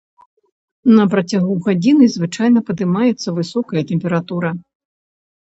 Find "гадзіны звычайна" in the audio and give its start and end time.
1.67-2.59